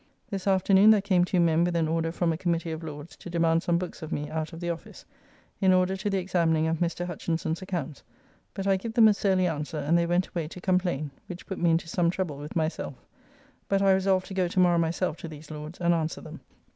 This 0.31 0.47
afternoon 0.47 0.89
there 0.89 0.99
came 0.99 1.23
two 1.25 1.39
men 1.39 1.63
with 1.63 1.75
an 1.75 1.87
order 1.87 2.11
from 2.11 2.33
a 2.33 2.37
Committee 2.37 2.71
of 2.71 2.81
Lords 2.81 3.15
to 3.17 3.29
demand 3.29 3.61
some 3.61 3.77
books 3.77 4.01
of 4.01 4.11
me 4.11 4.31
out 4.31 4.51
of 4.51 4.59
the 4.59 4.71
office, 4.71 5.05
in 5.59 5.71
order 5.73 5.95
to 5.95 6.09
the 6.09 6.17
examining 6.17 6.65
of 6.65 6.77
Mr. 6.79 7.05
Hutchinson's 7.05 7.61
accounts, 7.61 8.01
but 8.55 8.65
I 8.65 8.77
give 8.77 8.95
them 8.95 9.07
a 9.07 9.13
surly 9.13 9.45
answer, 9.45 9.77
and 9.77 9.95
they 9.95 10.07
went 10.07 10.27
away 10.29 10.47
to 10.47 10.59
complain, 10.59 11.11
which 11.27 11.45
put 11.45 11.59
me 11.59 11.69
into 11.69 11.87
some 11.87 12.09
trouble 12.09 12.37
with 12.39 12.55
myself, 12.55 12.95
but 13.69 13.83
I 13.83 13.91
resolve 13.93 14.23
to 14.23 14.33
go 14.33 14.47
to 14.47 14.59
morrow 14.59 14.79
myself 14.79 15.17
to 15.17 15.27
these 15.27 15.51
Lords 15.51 15.79
and 15.79 15.93
answer 15.93 16.21
them. 16.21 16.39